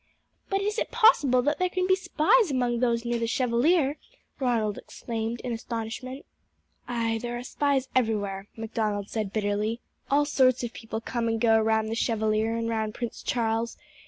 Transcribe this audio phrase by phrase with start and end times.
[0.49, 3.99] "But is it possible that there can be spies among those near the Chevalier!"
[4.39, 6.25] Ronald exclaimed in astonishment.
[6.87, 9.79] "Aye, there are spies everywhere," Macdonald said bitterly.
[10.09, 13.77] "All sorts of people come and go round the Chevalier and round Prince Charles.